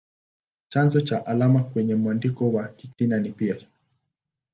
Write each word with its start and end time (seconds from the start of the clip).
Chanzo 0.67 1.01
cha 1.01 1.25
alama 1.25 1.63
kwenye 1.63 1.95
mwandiko 1.95 2.51
wa 2.51 2.67
Kichina 2.67 3.17
ni 3.17 3.31
picha. 3.31 3.67